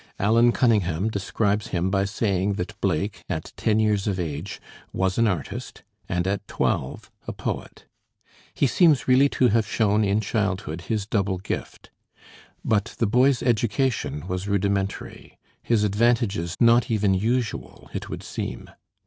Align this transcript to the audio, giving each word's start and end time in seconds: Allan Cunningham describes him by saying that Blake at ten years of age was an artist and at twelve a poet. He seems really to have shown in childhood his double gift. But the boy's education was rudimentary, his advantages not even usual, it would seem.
Allan 0.17 0.51
Cunningham 0.51 1.09
describes 1.11 1.67
him 1.67 1.91
by 1.91 2.05
saying 2.05 2.53
that 2.53 2.73
Blake 2.81 3.23
at 3.29 3.53
ten 3.55 3.79
years 3.79 4.07
of 4.07 4.19
age 4.19 4.59
was 4.91 5.19
an 5.19 5.27
artist 5.27 5.83
and 6.09 6.25
at 6.25 6.47
twelve 6.47 7.11
a 7.27 7.31
poet. 7.33 7.85
He 8.55 8.65
seems 8.65 9.07
really 9.07 9.29
to 9.29 9.49
have 9.49 9.67
shown 9.67 10.03
in 10.03 10.19
childhood 10.19 10.81
his 10.89 11.05
double 11.05 11.37
gift. 11.37 11.91
But 12.65 12.95
the 12.97 13.05
boy's 13.05 13.43
education 13.43 14.27
was 14.27 14.47
rudimentary, 14.47 15.37
his 15.61 15.83
advantages 15.83 16.57
not 16.59 16.89
even 16.89 17.13
usual, 17.13 17.87
it 17.93 18.09
would 18.09 18.23
seem. 18.23 18.71